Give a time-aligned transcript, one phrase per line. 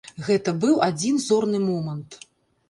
[0.27, 2.19] Гэта быў адзін зорны момант.